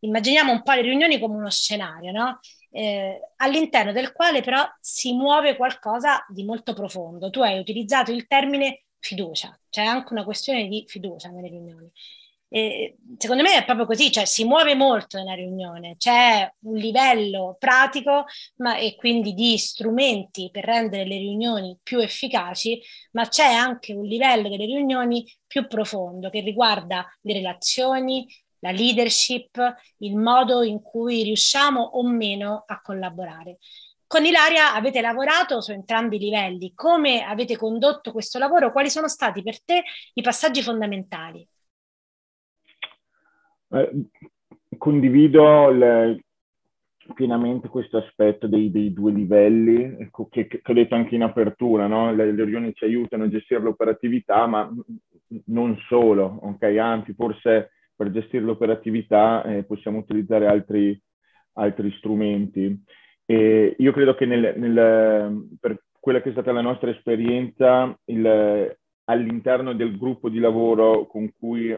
immaginiamo 0.00 0.52
un 0.52 0.62
po' 0.62 0.72
le 0.72 0.82
riunioni 0.82 1.18
come 1.18 1.36
uno 1.36 1.50
scenario, 1.50 2.12
no? 2.12 2.38
eh, 2.70 3.32
all'interno 3.36 3.92
del 3.92 4.12
quale 4.12 4.42
però 4.42 4.62
si 4.78 5.14
muove 5.14 5.56
qualcosa 5.56 6.24
di 6.28 6.44
molto 6.44 6.74
profondo. 6.74 7.30
Tu 7.30 7.40
hai 7.40 7.58
utilizzato 7.58 8.12
il 8.12 8.26
termine 8.26 8.84
fiducia, 8.98 9.58
c'è 9.70 9.82
anche 9.82 10.12
una 10.12 10.24
questione 10.24 10.68
di 10.68 10.84
fiducia 10.86 11.30
nelle 11.30 11.48
riunioni. 11.48 11.90
E 12.48 12.96
secondo 13.18 13.42
me 13.42 13.56
è 13.56 13.64
proprio 13.64 13.86
così, 13.86 14.10
cioè 14.12 14.24
si 14.24 14.44
muove 14.44 14.74
molto 14.76 15.18
nella 15.18 15.34
riunione, 15.34 15.96
c'è 15.98 16.48
un 16.60 16.76
livello 16.76 17.56
pratico 17.58 18.24
ma, 18.56 18.76
e 18.76 18.94
quindi 18.94 19.34
di 19.34 19.58
strumenti 19.58 20.50
per 20.52 20.64
rendere 20.64 21.04
le 21.06 21.16
riunioni 21.16 21.76
più 21.82 21.98
efficaci, 21.98 22.80
ma 23.12 23.26
c'è 23.26 23.52
anche 23.52 23.92
un 23.94 24.04
livello 24.04 24.48
delle 24.48 24.64
riunioni 24.64 25.24
più 25.46 25.66
profondo 25.66 26.30
che 26.30 26.40
riguarda 26.40 27.04
le 27.22 27.32
relazioni, 27.32 28.26
la 28.60 28.70
leadership, 28.70 29.58
il 29.98 30.16
modo 30.16 30.62
in 30.62 30.80
cui 30.82 31.22
riusciamo 31.24 31.80
o 31.80 32.06
meno 32.06 32.62
a 32.66 32.80
collaborare. 32.80 33.58
Con 34.06 34.24
Ilaria 34.24 34.72
avete 34.74 35.00
lavorato 35.00 35.60
su 35.60 35.72
entrambi 35.72 36.16
i 36.16 36.20
livelli. 36.20 36.72
Come 36.74 37.22
avete 37.24 37.56
condotto 37.56 38.12
questo 38.12 38.38
lavoro? 38.38 38.70
Quali 38.70 38.88
sono 38.88 39.08
stati 39.08 39.42
per 39.42 39.62
te 39.64 39.82
i 40.14 40.22
passaggi 40.22 40.62
fondamentali? 40.62 41.46
Eh, 43.70 43.90
condivido 44.78 45.70
le, 45.70 46.24
pienamente 47.14 47.68
questo 47.68 47.98
aspetto 47.98 48.46
dei, 48.46 48.70
dei 48.70 48.92
due 48.92 49.12
livelli, 49.12 49.96
ecco, 49.98 50.28
che, 50.28 50.46
che, 50.46 50.60
ho 50.64 50.72
detto 50.72 50.94
anche 50.94 51.14
in 51.14 51.22
apertura, 51.22 51.86
no? 51.86 52.12
le, 52.12 52.32
le 52.32 52.44
riunioni 52.44 52.74
ci 52.74 52.84
aiutano 52.84 53.24
a 53.24 53.28
gestire 53.28 53.60
l'operatività, 53.60 54.46
ma 54.46 54.70
non 55.46 55.76
solo, 55.88 56.38
ok? 56.42 56.62
Anzi, 56.62 57.14
forse 57.14 57.70
per 57.94 58.10
gestire 58.10 58.44
l'operatività 58.44 59.42
eh, 59.44 59.64
possiamo 59.64 59.98
utilizzare 59.98 60.46
altri, 60.46 61.00
altri 61.54 61.90
strumenti. 61.98 62.82
E 63.24 63.74
io 63.78 63.92
credo 63.92 64.14
che 64.14 64.26
nel, 64.26 64.54
nel, 64.56 65.56
per 65.58 65.82
quella 65.98 66.20
che 66.20 66.28
è 66.28 66.32
stata 66.32 66.52
la 66.52 66.60
nostra 66.60 66.90
esperienza, 66.90 67.98
il, 68.04 68.76
all'interno 69.04 69.74
del 69.74 69.96
gruppo 69.96 70.28
di 70.28 70.38
lavoro 70.38 71.06
con 71.06 71.32
cui 71.38 71.76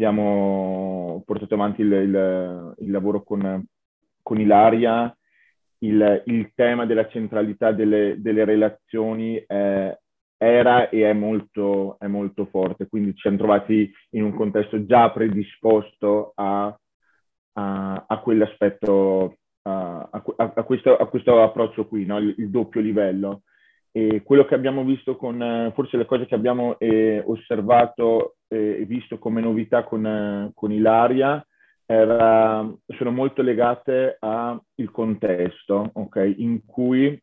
abbiamo 0.00 1.22
portato 1.26 1.54
avanti 1.54 1.82
il, 1.82 1.92
il, 1.92 2.74
il 2.78 2.90
lavoro 2.90 3.22
con, 3.22 3.62
con 4.22 4.40
Ilaria, 4.40 5.14
il, 5.80 6.22
il, 6.26 6.52
tema 6.54 6.86
della 6.86 7.06
centralità 7.08 7.72
delle, 7.72 8.16
delle 8.18 8.44
relazioni 8.44 9.36
eh, 9.36 9.98
era 10.38 10.88
e 10.88 11.08
è 11.08 11.12
molto, 11.12 11.98
è 11.98 12.06
molto, 12.06 12.46
forte, 12.46 12.88
quindi 12.88 13.12
ci 13.12 13.20
siamo 13.20 13.36
trovati 13.36 13.92
in 14.10 14.24
un 14.24 14.34
contesto 14.34 14.86
già 14.86 15.10
predisposto 15.10 16.32
a, 16.34 16.74
a, 17.52 18.04
a 18.08 18.18
quell'aspetto, 18.20 19.36
a, 19.62 20.22
questo, 20.64 20.96
a 20.96 21.06
questo 21.08 21.42
approccio 21.42 21.86
qui, 21.86 22.06
no? 22.06 22.18
il, 22.18 22.34
il, 22.38 22.48
doppio 22.48 22.80
livello. 22.80 23.42
E 23.92 24.22
quello 24.22 24.44
che 24.44 24.54
abbiamo 24.54 24.84
visto 24.84 25.16
con, 25.16 25.72
forse 25.74 25.96
le 25.96 26.04
cose 26.04 26.26
che 26.26 26.34
abbiamo 26.34 26.78
eh, 26.78 27.22
osservato 27.26 28.36
e 28.46 28.84
visto 28.86 29.18
come 29.18 29.40
novità 29.40 29.84
con, 29.84 30.06
eh, 30.06 30.50
con 30.54 30.72
Ilaria, 30.72 31.44
era, 31.86 32.72
sono 32.96 33.10
molto 33.10 33.42
legate 33.42 34.16
al 34.20 34.60
contesto 34.92 35.90
okay, 35.94 36.36
in 36.38 36.64
cui 36.64 37.20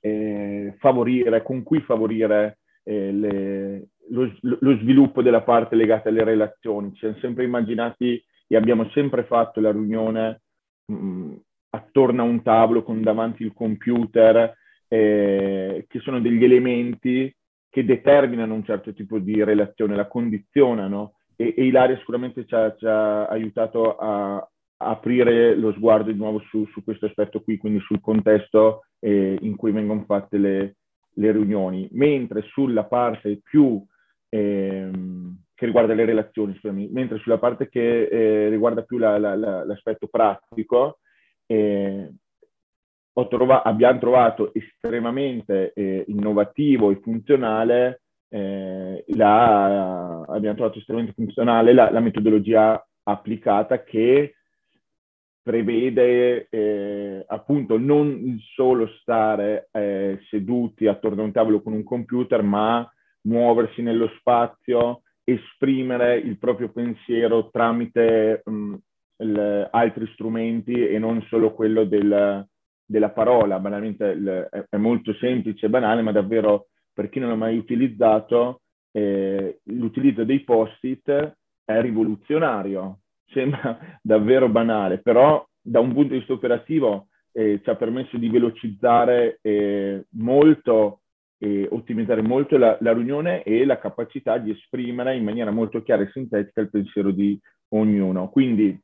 eh, 0.00 0.74
favorire, 0.78 1.42
con 1.42 1.62
cui 1.62 1.80
favorire 1.80 2.58
eh, 2.84 3.12
le, 3.12 3.88
lo, 4.10 4.32
lo, 4.40 4.76
sviluppo 4.78 5.20
della 5.20 5.42
parte 5.42 5.76
legata 5.76 6.08
alle 6.08 6.24
relazioni. 6.24 6.92
Ci 6.92 7.00
siamo 7.00 7.16
sempre 7.18 7.44
immaginati 7.44 8.22
e 8.46 8.56
abbiamo 8.56 8.88
sempre 8.90 9.24
fatto 9.24 9.60
la 9.60 9.72
riunione 9.72 10.40
mh, 10.86 10.94
mm, 10.94 11.34
attorno 11.70 12.22
a 12.22 12.26
un 12.26 12.42
tavolo 12.42 12.82
con 12.82 13.02
davanti 13.02 13.42
il 13.42 13.52
computer, 13.52 14.56
eh, 14.88 15.84
che 15.88 15.98
sono 16.00 16.20
degli 16.20 16.44
elementi 16.44 17.34
che 17.68 17.84
determinano 17.84 18.54
un 18.54 18.64
certo 18.64 18.92
tipo 18.94 19.18
di 19.18 19.42
relazione, 19.44 19.96
la 19.96 20.06
condizionano. 20.06 21.16
E, 21.36 21.54
e 21.56 21.66
Ilaria 21.66 21.98
sicuramente 21.98 22.46
ci 22.46 22.54
ha, 22.54 22.74
ci 22.74 22.86
ha 22.86 23.26
aiutato 23.26 23.96
a, 23.96 24.48
aprire 24.78 25.54
lo 25.54 25.72
sguardo 25.72 26.10
di 26.10 26.18
nuovo 26.18 26.40
su, 26.48 26.66
su, 26.66 26.82
questo 26.84 27.06
aspetto 27.06 27.42
qui, 27.42 27.56
quindi 27.56 27.80
sul 27.80 28.00
contesto 28.00 28.84
eh, 28.98 29.36
in 29.40 29.56
cui 29.56 29.72
vengono 29.72 30.04
fatte 30.04 30.38
le, 30.38 30.76
le, 31.14 31.32
riunioni, 31.32 31.88
mentre 31.92 32.42
sulla 32.42 32.84
parte 32.84 33.40
più 33.42 33.82
ehm, 34.28 35.36
che 35.54 35.66
riguarda 35.66 35.94
le 35.94 36.04
relazioni, 36.04 36.54
scusami, 36.54 36.88
mentre 36.92 37.18
sulla 37.18 37.38
parte 37.38 37.68
che 37.68 38.06
eh, 38.06 38.48
riguarda 38.50 38.82
più 38.82 38.98
la, 38.98 39.18
la, 39.18 39.34
la, 39.34 39.64
l'aspetto 39.64 40.08
pratico, 40.08 40.98
eh, 41.46 42.12
trova- 43.28 43.62
abbiamo 43.62 43.98
trovato 43.98 44.52
estremamente 44.52 45.72
eh, 45.74 46.04
innovativo 46.08 46.90
e 46.90 47.00
funzionale 47.02 48.02
eh, 48.28 49.04
la, 49.08 50.22
abbiamo 50.22 50.56
trovato 50.56 50.78
estremamente 50.78 51.14
funzionale 51.14 51.72
la, 51.72 51.90
la 51.90 52.00
metodologia 52.00 52.84
applicata 53.04 53.82
che 53.82 54.34
prevede 55.46 56.48
eh, 56.50 57.24
appunto 57.28 57.78
non 57.78 58.36
solo 58.54 58.88
stare 59.00 59.68
eh, 59.70 60.18
seduti 60.28 60.88
attorno 60.88 61.22
a 61.22 61.24
un 61.24 61.30
tavolo 61.30 61.62
con 61.62 61.72
un 61.72 61.84
computer, 61.84 62.42
ma 62.42 62.84
muoversi 63.22 63.80
nello 63.80 64.08
spazio, 64.18 65.02
esprimere 65.22 66.16
il 66.18 66.36
proprio 66.38 66.70
pensiero 66.70 67.48
tramite 67.50 68.42
mh, 68.44 68.74
il, 69.18 69.68
altri 69.70 70.08
strumenti 70.14 70.84
e 70.84 70.98
non 70.98 71.24
solo 71.28 71.54
quello 71.54 71.84
del, 71.84 72.44
della 72.86 73.10
parola. 73.10 73.58
Banalmente 73.58 74.48
è, 74.68 74.76
molto 74.76 75.12
semplice 75.14 75.66
e 75.66 75.68
banale, 75.68 76.02
ma 76.02 76.12
davvero 76.12 76.68
per 76.92 77.08
chi 77.10 77.18
non 77.18 77.30
l'ha 77.30 77.36
mai 77.36 77.58
utilizzato, 77.58 78.60
eh, 78.92 79.58
l'utilizzo 79.64 80.24
dei 80.24 80.40
post-it 80.44 81.36
è 81.64 81.80
rivoluzionario, 81.80 83.00
sembra 83.26 83.78
davvero 84.00 84.48
banale, 84.48 84.98
però 84.98 85.44
da 85.60 85.80
un 85.80 85.92
punto 85.92 86.12
di 86.12 86.18
vista 86.18 86.32
operativo 86.32 87.08
eh, 87.32 87.60
ci 87.62 87.68
ha 87.68 87.74
permesso 87.74 88.16
di 88.16 88.30
velocizzare 88.30 89.38
eh, 89.42 90.06
molto 90.10 91.00
e 91.38 91.68
ottimizzare 91.70 92.22
molto 92.22 92.56
la, 92.56 92.78
la, 92.80 92.94
riunione 92.94 93.42
e 93.42 93.66
la 93.66 93.78
capacità 93.78 94.38
di 94.38 94.52
esprimere 94.52 95.16
in 95.16 95.24
maniera 95.24 95.50
molto 95.50 95.82
chiara 95.82 96.02
e 96.02 96.10
sintetica 96.10 96.62
il 96.62 96.70
pensiero 96.70 97.10
di 97.10 97.38
ognuno. 97.74 98.30
Quindi, 98.30 98.78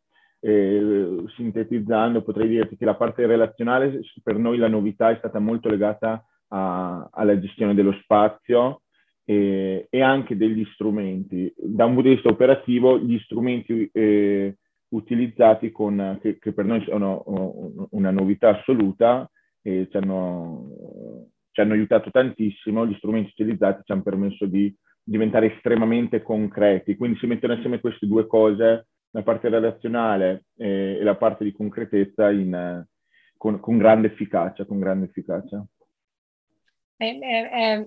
eh, 0.44 1.24
sintetizzando, 1.36 2.22
potrei 2.22 2.48
dirti 2.48 2.76
che 2.76 2.84
la 2.84 2.96
parte 2.96 3.26
relazionale, 3.26 4.00
per 4.22 4.36
noi 4.36 4.58
la 4.58 4.68
novità 4.68 5.10
è 5.10 5.16
stata 5.18 5.38
molto 5.38 5.68
legata 5.68 6.24
a, 6.48 7.08
alla 7.12 7.38
gestione 7.38 7.74
dello 7.74 7.92
spazio 8.02 8.82
e, 9.24 9.86
e, 9.88 10.02
anche 10.02 10.36
degli 10.36 10.64
strumenti. 10.74 11.52
Da 11.56 11.84
un 11.84 11.94
punto 11.94 12.08
di 12.08 12.14
vista 12.14 12.30
operativo, 12.30 12.98
gli 12.98 13.18
strumenti 13.20 13.88
eh, 13.92 14.56
utilizzati 14.88 15.70
con, 15.70 16.18
che, 16.20 16.38
che, 16.38 16.52
per 16.52 16.64
noi 16.64 16.82
sono 16.84 17.88
una 17.90 18.10
novità 18.10 18.58
assoluta 18.58 19.30
ci 19.62 19.88
hanno, 19.92 21.28
ci 21.52 21.60
hanno 21.60 21.72
aiutato 21.74 22.10
tantissimo, 22.10 22.84
gli 22.84 22.96
strumenti 22.96 23.30
utilizzati 23.30 23.82
ci 23.84 23.92
hanno 23.92 24.02
permesso 24.02 24.44
di 24.46 24.74
diventare 25.04 25.54
estremamente 25.54 26.20
concreti. 26.22 26.96
Quindi 26.96 27.18
si 27.18 27.26
mettono 27.26 27.54
assieme 27.54 27.80
queste 27.80 28.06
due 28.06 28.26
cose, 28.26 28.88
la 29.12 29.22
parte 29.22 29.48
relazionale 29.48 30.46
e, 30.56 30.98
e 31.00 31.02
la 31.02 31.16
parte 31.16 31.44
di 31.44 31.52
concretezza 31.52 32.30
in, 32.30 32.84
con, 33.36 33.60
con 33.60 33.78
grande 33.78 34.08
efficacia, 34.08 34.64
con 34.66 34.78
grande 34.78 35.06
efficacia 35.06 35.64
eh, 37.02 37.18
eh, 37.52 37.78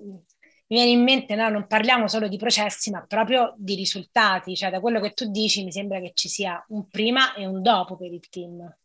mi 0.67 0.77
viene 0.77 0.91
in 0.91 1.03
mente, 1.03 1.36
no? 1.36 1.50
non 1.50 1.67
parliamo 1.67 2.08
solo 2.08 2.27
di 2.27 2.38
processi, 2.38 2.91
ma 2.91 3.05
proprio 3.08 3.53
di 3.58 3.75
risultati, 3.75 4.55
cioè 4.55 4.72
da 4.72 4.79
quello 4.79 5.00
che 5.00 5.12
tu 5.12 5.29
dici 5.29 5.63
mi 5.63 5.72
sembra 5.72 6.00
che 6.00 6.12
ci 6.13 6.27
sia 6.27 6.63
un 6.70 6.89
prima 6.89 7.34
e 7.36 7.46
un 7.46 7.62
dopo 7.62 7.96
per 7.96 8.12
il 8.12 8.27
team. 8.29 8.75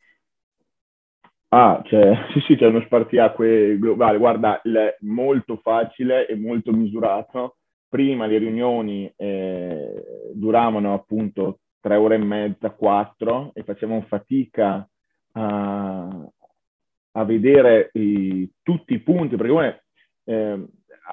Ah, 1.49 1.83
cioè, 1.87 2.13
sì, 2.33 2.41
sì, 2.47 2.57
c'è 2.57 2.67
uno 2.67 2.83
spartiacque 2.83 3.79
globale. 3.79 4.19
Guarda, 4.19 4.61
è 4.61 4.97
molto 5.01 5.59
facile 5.63 6.27
e 6.29 6.37
molto 6.37 6.71
misurato. 6.73 7.57
Prima 7.89 8.27
le 8.27 8.39
riunioni 8.39 9.13
eh, 9.17 10.31
duravano 10.33 10.95
appunto 10.95 11.61
tre 11.81 11.97
ore 11.97 12.17
e 12.17 12.19
mezza, 12.19 12.71
quattro, 12.71 13.53
e 13.55 13.63
facevamo 13.63 14.03
fatica 14.03 14.89
a, 15.33 16.29
a 17.13 17.25
vedere 17.25 17.91
i, 17.95 18.49
tutti 18.63 18.95
i 18.95 19.01
punti, 19.01 19.37
perché 19.37 19.85
eh, 20.25 20.67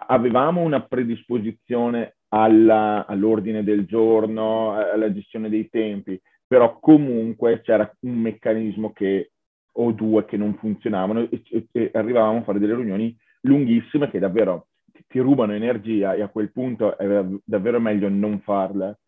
avevamo 0.07 0.61
una 0.61 0.81
predisposizione 0.81 2.17
alla, 2.29 3.05
all'ordine 3.05 3.63
del 3.63 3.85
giorno, 3.85 4.73
alla 4.73 5.11
gestione 5.13 5.49
dei 5.49 5.69
tempi, 5.69 6.19
però 6.45 6.79
comunque 6.79 7.61
c'era 7.61 7.89
un 8.01 8.19
meccanismo 8.19 8.91
che, 8.91 9.31
o 9.73 9.91
due 9.91 10.25
che 10.25 10.37
non 10.37 10.55
funzionavano 10.55 11.21
e, 11.29 11.41
e, 11.49 11.67
e 11.71 11.91
arrivavamo 11.93 12.39
a 12.39 12.43
fare 12.43 12.59
delle 12.59 12.75
riunioni 12.75 13.15
lunghissime 13.41 14.09
che 14.09 14.19
davvero 14.19 14.67
ti 15.07 15.19
rubano 15.19 15.53
energia 15.53 16.13
e 16.13 16.21
a 16.21 16.27
quel 16.27 16.51
punto 16.51 16.97
è 16.97 17.25
davvero 17.43 17.79
meglio 17.79 18.09
non 18.09 18.39
farle. 18.41 18.99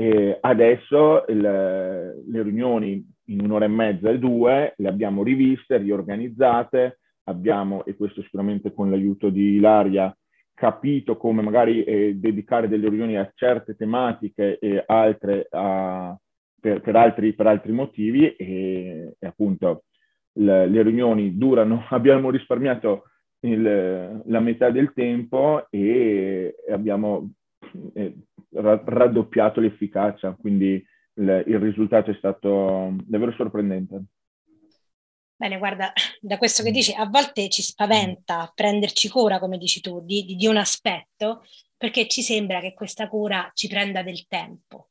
E 0.00 0.38
adesso 0.40 1.24
il, 1.26 1.40
le 1.40 2.42
riunioni 2.44 3.04
in 3.24 3.40
un'ora 3.40 3.64
e 3.64 3.68
mezza 3.68 4.10
e 4.10 4.18
due 4.20 4.74
le 4.76 4.88
abbiamo 4.88 5.24
riviste, 5.24 5.76
riorganizzate, 5.78 7.00
abbiamo, 7.24 7.84
e 7.84 7.96
questo 7.96 8.22
sicuramente 8.22 8.72
con 8.72 8.90
l'aiuto 8.90 9.28
di 9.28 9.56
Ilaria, 9.56 10.16
capito 10.54 11.16
come 11.16 11.42
magari 11.42 11.82
eh, 11.82 12.14
dedicare 12.14 12.68
delle 12.68 12.88
riunioni 12.88 13.16
a 13.16 13.28
certe 13.34 13.74
tematiche 13.74 14.60
e 14.60 14.84
altre 14.86 15.48
a, 15.50 16.16
per, 16.60 16.80
per, 16.80 16.94
altri, 16.94 17.32
per, 17.32 17.48
altri, 17.48 17.72
motivi. 17.72 18.36
E, 18.36 19.16
e 19.18 19.26
appunto 19.26 19.82
le, 20.34 20.68
le, 20.68 20.82
riunioni 20.82 21.36
durano, 21.36 21.86
abbiamo 21.90 22.30
risparmiato 22.30 23.02
il, 23.40 24.22
la 24.24 24.40
metà 24.40 24.70
del 24.70 24.92
tempo 24.92 25.66
e 25.70 26.54
abbiamo 26.70 27.32
eh, 27.94 28.14
raddoppiato 28.50 29.60
l'efficacia, 29.60 30.34
quindi 30.34 30.84
il, 31.14 31.44
il 31.46 31.58
risultato 31.58 32.10
è 32.10 32.14
stato 32.14 32.94
davvero 33.04 33.32
sorprendente. 33.32 34.02
Bene, 35.36 35.58
guarda, 35.58 35.92
da 36.20 36.36
questo 36.36 36.64
che 36.64 36.72
dici, 36.72 36.92
a 36.92 37.06
volte 37.06 37.48
ci 37.48 37.62
spaventa 37.62 38.50
prenderci 38.52 39.08
cura, 39.08 39.38
come 39.38 39.56
dici 39.56 39.80
tu, 39.80 40.04
di, 40.04 40.24
di, 40.24 40.46
un 40.48 40.56
aspetto, 40.56 41.44
perché 41.76 42.08
ci 42.08 42.22
sembra 42.22 42.58
che 42.60 42.74
questa 42.74 43.08
cura 43.08 43.48
ci 43.54 43.68
prenda 43.68 44.02
del 44.02 44.26
tempo. 44.26 44.88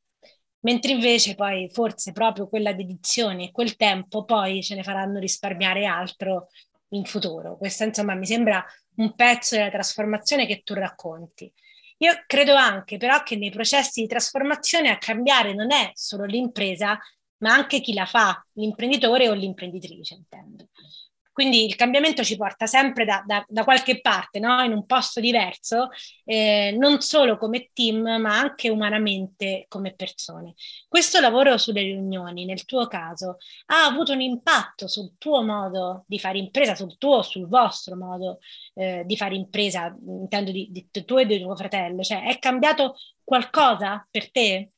mentre 0.62 0.92
invece 0.92 1.36
poi 1.36 1.70
forse 1.70 2.12
proprio 2.12 2.48
quella 2.50 2.74
dedizione 2.74 3.46
e 3.46 3.52
quel 3.52 3.76
tempo 3.76 4.26
poi 4.26 4.64
ce 4.64 4.76
ne 4.76 4.84
faranno 4.84 5.20
risparmiare 5.20 5.86
altro 5.86 6.48
in 6.90 7.04
futuro. 7.06 7.58
Questo 7.58 7.84
insomma 7.84 8.16
mi 8.16 8.26
sembra 8.26 8.64
un 8.96 9.14
pezzo 9.16 9.56
della 9.56 9.70
trasformazione 9.70 10.46
che 10.46 10.62
tu 10.64 10.74
racconti. 10.74 11.52
Io 11.98 12.24
credo 12.28 12.56
anche 12.56 12.98
però 12.98 13.24
che 13.24 13.36
nei 13.36 13.50
processi 13.50 14.02
di 14.02 14.08
trasformazione 14.08 14.90
a 14.90 14.98
cambiare 14.98 15.54
non 15.54 15.72
è 15.72 15.92
solo 15.94 16.26
l'impresa, 16.26 16.98
ma 17.40 17.54
anche 17.54 17.82
chi 17.82 17.94
la 17.94 18.06
fa, 18.06 18.46
l'imprenditore 18.54 19.30
o 19.30 19.34
l'imprenditrice, 19.34 20.16
intendo. 20.16 20.70
Quindi 21.38 21.66
il 21.66 21.76
cambiamento 21.76 22.24
ci 22.24 22.36
porta 22.36 22.66
sempre 22.66 23.06
da, 23.06 23.22
da, 23.24 23.46
da 23.48 23.64
qualche 23.64 24.02
parte, 24.02 24.40
no? 24.40 24.60
in 24.64 24.72
un 24.72 24.88
posto 24.88 25.20
diverso, 25.20 25.90
eh, 26.26 26.76
non 26.76 27.00
solo 27.02 27.38
come 27.38 27.70
team, 27.74 28.02
ma 28.20 28.40
anche 28.40 28.70
umanamente 28.70 29.66
come 29.68 29.94
persone. 29.94 30.56
Questo 30.88 31.20
lavoro 31.20 31.60
sulle 31.60 31.84
riunioni, 31.84 32.44
nel 32.44 32.66
tuo 32.66 32.88
caso, 32.88 33.38
ha 33.68 33.86
avuto 33.86 34.14
un 34.14 34.22
impatto 34.22 34.88
sul 34.88 35.14
tuo 35.20 35.44
modo 35.44 36.06
di 36.08 36.18
fare 36.18 36.40
impresa, 36.40 36.74
sul 36.74 36.98
tuo, 36.98 37.22
sul 37.22 37.48
vostro 37.48 37.96
modo 37.96 38.40
eh, 38.74 39.04
di 39.06 39.16
fare 39.16 39.36
impresa, 39.36 39.96
intendo 40.08 40.50
di, 40.50 40.70
di, 40.72 40.88
di 40.92 41.06
e 41.06 41.26
di 41.28 41.40
tuo 41.40 41.56
fratello, 41.56 42.02
cioè 42.02 42.24
è 42.24 42.40
cambiato 42.40 42.96
qualcosa 43.24 44.08
per 44.10 44.32
te? 44.32 44.72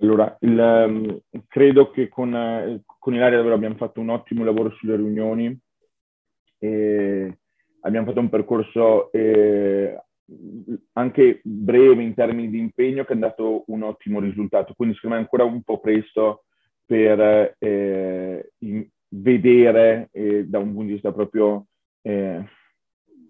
Allora, 0.00 0.36
il, 0.40 0.58
um, 0.58 1.20
credo 1.48 1.90
che 1.90 2.08
con, 2.08 2.32
uh, 2.32 2.82
con 2.98 3.14
Ilaria 3.14 3.36
davvero 3.36 3.54
abbiamo 3.54 3.76
fatto 3.76 4.00
un 4.00 4.10
ottimo 4.10 4.44
lavoro 4.44 4.70
sulle 4.70 4.96
riunioni 4.96 5.56
e 6.58 7.38
abbiamo 7.80 8.06
fatto 8.06 8.20
un 8.20 8.28
percorso 8.28 9.12
eh, 9.12 9.98
anche 10.92 11.40
breve 11.42 12.02
in 12.02 12.14
termini 12.14 12.50
di 12.50 12.58
impegno 12.58 13.04
che 13.04 13.12
ha 13.12 13.16
dato 13.16 13.64
un 13.68 13.82
ottimo 13.82 14.20
risultato. 14.20 14.74
Quindi 14.74 14.94
secondo 14.94 15.16
me 15.16 15.22
è 15.22 15.24
ancora 15.24 15.44
un 15.44 15.62
po' 15.62 15.80
presto 15.80 16.44
per 16.84 17.56
eh, 17.58 18.52
in, 18.58 18.86
vedere 19.08 20.08
eh, 20.12 20.44
da 20.46 20.58
un 20.58 20.72
punto 20.72 20.86
di 20.86 20.92
vista 20.92 21.12
proprio 21.12 21.66
eh, 22.02 22.44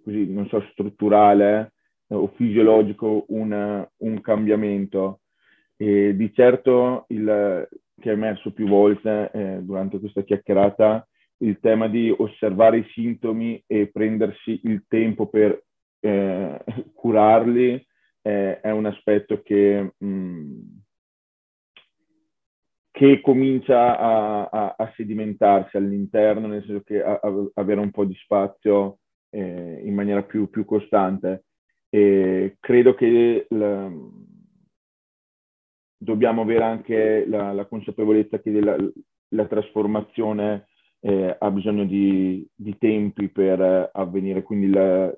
così, 0.02 0.32
non 0.32 0.46
so, 0.48 0.60
strutturale 0.72 1.72
o 2.08 2.28
fisiologico 2.36 3.24
un, 3.28 3.86
un 3.96 4.20
cambiamento. 4.20 5.20
E 5.76 6.14
di 6.16 6.32
certo 6.32 7.04
il, 7.08 7.68
che 8.00 8.10
è 8.10 8.12
emerso 8.12 8.52
più 8.52 8.66
volte 8.66 9.30
eh, 9.32 9.58
durante 9.62 9.98
questa 9.98 10.22
chiacchierata 10.22 11.06
il 11.38 11.58
tema 11.60 11.88
di 11.88 12.14
osservare 12.16 12.78
i 12.78 12.88
sintomi 12.92 13.62
e 13.66 13.90
prendersi 13.90 14.60
il 14.64 14.84
tempo 14.88 15.26
per 15.28 15.62
eh, 16.00 16.64
curarli 16.94 17.86
eh, 18.22 18.60
è 18.60 18.70
un 18.70 18.86
aspetto 18.86 19.42
che, 19.42 19.92
mh, 19.96 20.06
mm, 20.06 20.60
che 22.90 23.20
comincia 23.20 23.98
a, 23.98 24.48
a, 24.48 24.74
a, 24.78 24.92
sedimentarsi 24.96 25.76
all'interno, 25.76 26.46
nel 26.46 26.64
senso 26.64 26.82
che 26.82 27.02
a, 27.02 27.20
avere 27.54 27.80
un 27.80 27.90
po' 27.90 28.04
di 28.04 28.14
spazio 28.14 28.98
eh, 29.30 29.82
in 29.84 29.94
maniera 29.94 30.22
più, 30.22 30.48
più 30.48 30.64
costante. 30.64 31.44
E 31.90 32.56
credo 32.60 32.94
che 32.94 33.46
la, 33.50 33.90
dobbiamo 35.96 36.42
avere 36.42 36.64
anche 36.64 37.24
la, 37.26 37.52
la 37.52 37.66
consapevolezza 37.66 38.40
che 38.40 38.50
la, 38.60 38.76
la 39.28 39.46
trasformazione 39.46 40.66
eh, 41.00 41.36
ha 41.38 41.50
bisogno 41.50 41.84
di, 41.84 42.46
di, 42.54 42.76
tempi 42.78 43.28
per 43.28 43.90
avvenire, 43.92 44.42
quindi 44.42 44.70
la, 44.70 45.12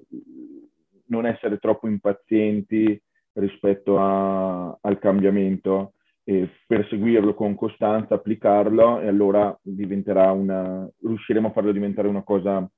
non 1.07 1.27
essere 1.27 1.59
troppo 1.59 1.87
impazienti 1.87 3.01
rispetto 3.35 3.99
a, 3.99 4.77
al 4.81 4.99
cambiamento 4.99 5.93
e 6.25 6.49
perseguirlo 6.67 7.35
con 7.35 7.55
costanza, 7.55 8.15
applicarlo 8.15 9.01
e 9.01 9.07
allora 9.07 9.57
diventerà 9.63 10.33
una, 10.33 10.89
riusciremo 11.03 11.49
a 11.49 11.53
farlo 11.53 11.71
diventare 11.71 12.09
una 12.09 12.25
cosa 12.25 12.69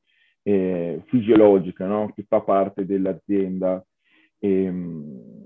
eh, 0.43 1.03
fisiologica, 1.07 1.87
no? 1.87 2.13
che 2.15 2.25
fa 2.29 2.43
parte 2.43 2.85
dell'azienda. 2.85 3.83
E, 4.39 4.65
ehm, 4.65 5.38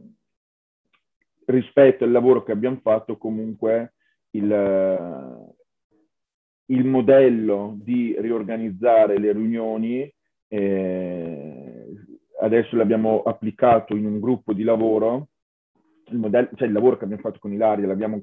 rispetto 1.46 2.04
al 2.04 2.10
lavoro 2.10 2.42
che 2.42 2.52
abbiamo 2.52 2.80
fatto, 2.82 3.16
comunque 3.16 3.94
il, 4.30 5.54
il 6.66 6.84
modello 6.84 7.74
di 7.78 8.16
riorganizzare 8.18 9.18
le 9.18 9.32
riunioni 9.32 10.12
eh, 10.48 11.86
adesso 12.40 12.76
l'abbiamo 12.76 13.22
applicato 13.22 13.96
in 13.96 14.04
un 14.04 14.20
gruppo 14.20 14.52
di 14.52 14.62
lavoro, 14.64 15.28
il, 16.10 16.18
modello, 16.18 16.50
cioè 16.56 16.66
il 16.66 16.74
lavoro 16.74 16.98
che 16.98 17.04
abbiamo 17.04 17.22
fatto 17.22 17.38
con 17.38 17.52
Ilaria 17.52 17.86
l'abbiamo, 17.86 18.20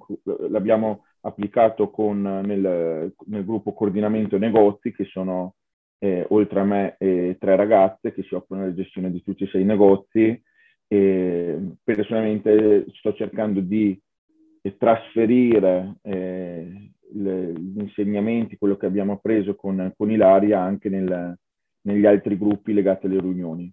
l'abbiamo 0.49 1.05
applicato 1.21 1.89
con, 1.89 2.21
nel, 2.21 3.13
nel, 3.25 3.45
gruppo 3.45 3.73
coordinamento 3.73 4.37
negozi, 4.37 4.91
che 4.91 5.05
sono 5.05 5.55
eh, 5.99 6.25
oltre 6.29 6.59
a 6.59 6.63
me 6.63 6.95
eh, 6.99 7.37
tre 7.39 7.55
ragazze 7.55 8.13
che 8.13 8.23
si 8.23 8.35
occupano 8.35 8.63
della 8.63 8.75
gestione 8.75 9.11
di 9.11 9.23
tutti 9.23 9.45
e 9.45 9.47
sei 9.47 9.63
negozi 9.63 10.39
e 10.91 11.75
personalmente 11.83 12.85
sto 12.95 13.13
cercando 13.13 13.59
di 13.59 13.97
trasferire 14.77 15.97
eh, 16.01 16.91
le, 17.13 17.53
gli 17.53 17.79
insegnamenti, 17.79 18.57
quello 18.57 18.75
che 18.75 18.87
abbiamo 18.87 19.13
appreso 19.13 19.55
con, 19.55 19.93
con 19.95 20.11
Ilaria 20.11 20.59
anche 20.59 20.89
nel, 20.89 21.37
negli 21.81 22.05
altri 22.05 22.37
gruppi 22.37 22.73
legati 22.73 23.05
alle 23.05 23.21
riunioni. 23.21 23.71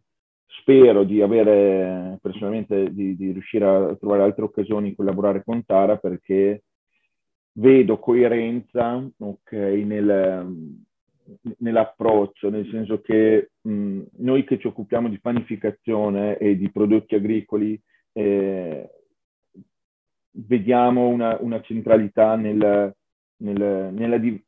Spero 0.60 1.04
di 1.04 1.22
avere 1.22 2.18
personalmente 2.20 2.92
di, 2.92 3.16
di 3.16 3.32
riuscire 3.32 3.64
a 3.64 3.96
trovare 3.96 4.22
altre 4.22 4.44
occasioni 4.44 4.90
di 4.90 4.94
collaborare 4.94 5.42
con 5.42 5.64
Tara 5.64 5.96
perché 5.96 6.64
vedo 7.52 7.98
coerenza 7.98 9.08
okay, 9.18 9.84
nel, 9.84 10.84
nell'approccio, 11.58 12.50
nel 12.50 12.68
senso 12.70 13.00
che 13.00 13.50
mh, 13.60 14.00
noi 14.18 14.44
che 14.44 14.58
ci 14.58 14.66
occupiamo 14.66 15.08
di 15.08 15.20
panificazione 15.20 16.38
e 16.38 16.56
di 16.56 16.70
prodotti 16.70 17.14
agricoli 17.14 17.80
eh, 18.12 18.90
vediamo 20.30 21.08
una, 21.08 21.36
una 21.40 21.60
centralità 21.62 22.36
nel, 22.36 22.94
nel, 23.38 23.92
nella, 23.92 24.18
di, 24.18 24.42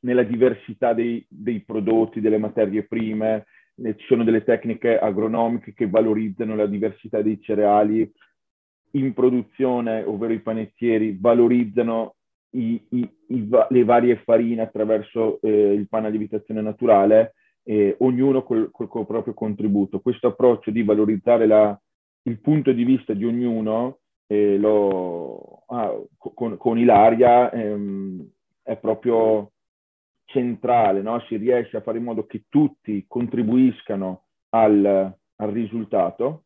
nella, 0.00 0.22
diversità 0.22 0.92
dei, 0.92 1.24
dei, 1.28 1.60
prodotti, 1.60 2.20
delle 2.20 2.38
materie 2.38 2.84
prime, 2.84 3.46
ci 3.74 4.06
sono 4.06 4.24
delle 4.24 4.44
tecniche 4.44 4.98
agronomiche 4.98 5.72
che 5.74 5.88
valorizzano 5.88 6.54
la 6.54 6.66
diversità 6.66 7.22
dei 7.22 7.40
cereali. 7.40 8.10
In 8.94 9.14
produzione, 9.14 10.02
ovvero 10.02 10.32
i 10.32 10.40
panettieri, 10.40 11.16
valorizzano 11.18 12.16
i, 12.52 12.82
i, 12.90 13.10
i, 13.28 13.48
le 13.68 13.84
varie 13.84 14.16
farine 14.24 14.62
attraverso 14.62 15.40
eh, 15.42 15.72
il 15.72 15.88
pane 15.88 16.06
a 16.06 16.10
lievitazione 16.10 16.60
naturale, 16.60 17.34
eh, 17.64 17.96
ognuno 18.00 18.42
col, 18.42 18.70
col, 18.70 18.88
col, 18.88 19.06
proprio 19.06 19.34
contributo. 19.34 20.00
Questo 20.00 20.28
approccio 20.28 20.70
di 20.70 20.82
valorizzare 20.82 21.46
la, 21.46 21.78
il 22.22 22.40
punto 22.40 22.72
di 22.72 22.84
vista 22.84 23.14
di 23.14 23.24
ognuno 23.24 23.98
eh, 24.26 24.56
lo, 24.58 25.62
ah, 25.66 25.94
con, 26.16 26.56
con, 26.56 26.78
Ilaria 26.78 27.50
ehm, 27.50 28.26
è 28.62 28.76
proprio 28.76 29.52
centrale, 30.24 31.02
no? 31.02 31.20
si 31.28 31.36
riesce 31.36 31.76
a 31.76 31.82
fare 31.82 31.98
in 31.98 32.04
modo 32.04 32.24
che 32.26 32.44
tutti 32.48 33.04
contribuiscano 33.06 34.24
al, 34.50 35.14
al 35.36 35.50
risultato 35.50 36.44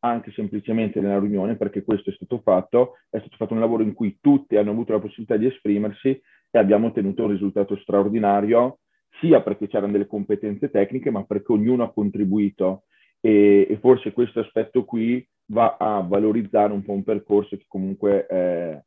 anche 0.00 0.30
semplicemente 0.32 1.00
nella 1.00 1.18
riunione, 1.18 1.56
perché 1.56 1.82
questo 1.82 2.10
è 2.10 2.12
stato 2.12 2.40
fatto, 2.42 2.94
è 3.10 3.18
stato 3.18 3.36
fatto 3.36 3.54
un 3.54 3.60
lavoro 3.60 3.82
in 3.82 3.94
cui 3.94 4.18
tutti 4.20 4.56
hanno 4.56 4.70
avuto 4.70 4.92
la 4.92 5.00
possibilità 5.00 5.36
di 5.36 5.46
esprimersi 5.46 6.08
e 6.50 6.58
abbiamo 6.58 6.88
ottenuto 6.88 7.24
un 7.24 7.30
risultato 7.30 7.76
straordinario, 7.76 8.78
sia 9.20 9.42
perché 9.42 9.66
c'erano 9.66 9.92
delle 9.92 10.06
competenze 10.06 10.70
tecniche, 10.70 11.10
ma 11.10 11.24
perché 11.24 11.52
ognuno 11.52 11.84
ha 11.84 11.92
contribuito. 11.92 12.84
E, 13.20 13.66
e 13.68 13.78
forse 13.80 14.12
questo 14.12 14.40
aspetto 14.40 14.84
qui 14.84 15.26
va 15.46 15.76
a 15.78 16.00
valorizzare 16.00 16.72
un 16.72 16.82
po' 16.82 16.92
un 16.92 17.02
percorso 17.02 17.56
che 17.56 17.64
comunque 17.66 18.26
è, 18.26 18.80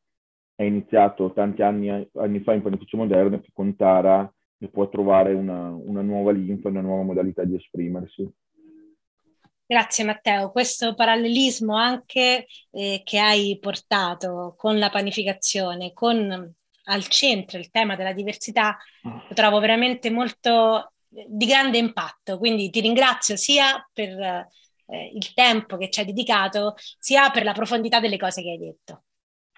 è 0.56 0.64
iniziato 0.64 1.34
tanti 1.34 1.62
anni, 1.62 1.90
anni, 1.90 2.40
fa 2.42 2.54
in 2.54 2.62
panificio 2.62 2.98
moderno, 2.98 3.40
che 3.42 3.50
con 3.54 3.76
Tara 3.76 4.32
può 4.72 4.88
trovare 4.90 5.34
una, 5.34 5.70
una 5.70 6.02
nuova 6.02 6.32
linfa, 6.32 6.70
una 6.70 6.82
nuova 6.82 7.04
modalità 7.04 7.44
di 7.44 7.56
esprimersi. 7.56 8.30
Grazie 9.72 10.04
Matteo, 10.04 10.52
questo 10.52 10.94
parallelismo 10.96 11.78
anche 11.78 12.46
eh, 12.72 13.02
che 13.06 13.20
hai 13.20 13.58
portato 13.58 14.54
con 14.58 14.78
la 14.78 14.90
panificazione, 14.90 15.94
con 15.94 16.54
al 16.84 17.08
centro 17.08 17.58
il 17.58 17.70
tema 17.70 17.96
della 17.96 18.12
diversità, 18.12 18.78
lo 19.04 19.34
trovo 19.34 19.62
veramente 19.62 20.10
molto 20.10 20.92
eh, 21.16 21.26
di 21.26 21.46
grande 21.46 21.78
impatto, 21.78 22.38
quindi 22.38 22.70
ti 22.70 22.82
ringrazio 22.82 23.38
sia 23.38 23.88
per 23.94 24.10
eh, 24.20 25.12
il 25.14 25.34
tempo 25.34 25.78
che 25.78 25.90
ci 25.90 26.02
hai 26.02 26.06
dedicato, 26.06 26.74
sia 26.76 27.30
per 27.30 27.46
la 27.46 27.54
profondità 27.54 28.02
delle 28.02 28.18
cose 28.18 28.42
che 28.42 28.50
hai 28.50 28.58
detto. 28.58 29.04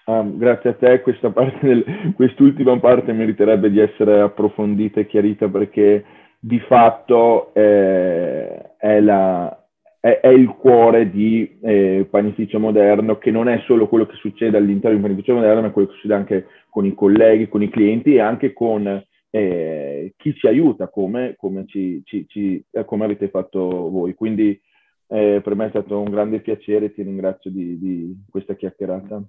Um, 0.05 0.37
grazie 0.37 0.69
a 0.69 0.73
te, 0.75 1.01
Questa 1.01 1.31
parte 1.31 1.57
del, 1.65 2.13
quest'ultima 2.15 2.79
parte 2.79 3.13
meriterebbe 3.13 3.71
di 3.71 3.79
essere 3.79 4.21
approfondita 4.21 4.99
e 4.99 5.07
chiarita 5.07 5.47
perché 5.47 6.05
di 6.37 6.59
fatto 6.59 7.51
eh, 7.55 8.75
è 8.77 8.99
la, 8.99 9.57
è, 10.03 10.19
è 10.19 10.27
il 10.27 10.49
cuore 10.49 11.09
di 11.09 11.59
eh, 11.61 12.05
Panificio 12.09 12.59
Moderno, 12.59 13.17
che 13.17 13.31
non 13.31 13.47
è 13.47 13.63
solo 13.65 13.87
quello 13.87 14.05
che 14.05 14.17
succede 14.17 14.57
all'interno 14.57 14.97
di 14.97 15.01
Panificio 15.01 15.33
Moderno, 15.33 15.61
ma 15.61 15.71
quello 15.71 15.87
che 15.87 15.93
succede 15.93 16.13
anche 16.13 16.47
con 16.69 16.85
i 16.85 16.93
colleghi, 16.93 17.47
con 17.47 17.63
i 17.63 17.69
clienti 17.69 18.15
e 18.15 18.19
anche 18.19 18.51
con 18.51 19.01
eh, 19.29 20.13
chi 20.17 20.35
ci 20.35 20.45
aiuta 20.47 20.89
come, 20.89 21.35
come, 21.37 21.65
ci, 21.67 22.01
ci, 22.03 22.25
ci, 22.27 22.61
come, 22.83 23.05
avete 23.05 23.29
fatto 23.29 23.89
voi. 23.89 24.13
Quindi 24.13 24.59
eh, 25.07 25.39
per 25.41 25.55
me 25.55 25.67
è 25.67 25.69
stato 25.69 25.97
un 25.97 26.09
grande 26.09 26.41
piacere 26.41 26.87
e 26.87 26.93
ti 26.93 27.01
ringrazio 27.01 27.49
di, 27.49 27.79
di 27.79 28.25
questa 28.29 28.55
chiacchierata. 28.55 29.23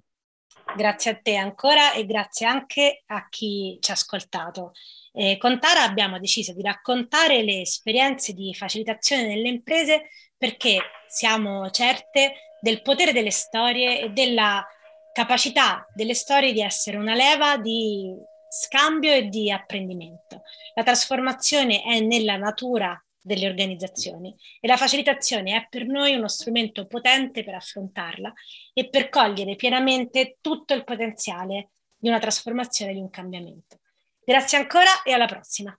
Grazie 0.75 1.11
a 1.11 1.19
te 1.21 1.37
ancora 1.37 1.93
e 1.93 2.05
grazie 2.05 2.47
anche 2.47 3.03
a 3.05 3.27
chi 3.29 3.77
ci 3.79 3.91
ha 3.91 3.93
ascoltato. 3.93 4.73
Eh, 5.13 5.37
con 5.37 5.57
Tara 5.57 5.83
abbiamo 5.83 6.19
deciso 6.19 6.53
di 6.53 6.61
raccontare 6.61 7.43
le 7.43 7.61
esperienze 7.61 8.33
di 8.33 8.53
facilitazione 8.53 9.25
nelle 9.25 9.47
imprese 9.47 10.09
perché 10.45 10.79
siamo 11.07 11.71
certe 11.71 12.53
del 12.61 12.83
potere 12.83 13.13
delle 13.13 13.31
storie 13.31 13.99
e 14.01 14.09
della 14.11 14.63
capacità 15.11 15.87
delle 15.91 16.13
storie 16.13 16.53
di 16.53 16.61
essere 16.61 16.97
una 16.97 17.15
leva 17.15 17.57
di 17.57 18.13
scambio 18.47 19.11
e 19.11 19.27
di 19.27 19.49
apprendimento. 19.49 20.43
La 20.75 20.83
trasformazione 20.83 21.81
è 21.81 21.99
nella 21.99 22.37
natura 22.37 22.95
delle 23.19 23.47
organizzazioni 23.47 24.35
e 24.59 24.67
la 24.67 24.77
facilitazione 24.77 25.55
è 25.55 25.67
per 25.67 25.87
noi 25.87 26.13
uno 26.13 26.27
strumento 26.27 26.85
potente 26.85 27.43
per 27.43 27.55
affrontarla 27.55 28.31
e 28.71 28.87
per 28.89 29.09
cogliere 29.09 29.55
pienamente 29.55 30.37
tutto 30.41 30.75
il 30.75 30.83
potenziale 30.83 31.71
di 31.97 32.07
una 32.07 32.19
trasformazione, 32.19 32.93
di 32.93 32.99
un 32.99 33.09
cambiamento. 33.09 33.79
Grazie 34.23 34.59
ancora 34.59 35.01
e 35.01 35.11
alla 35.11 35.25
prossima. 35.25 35.75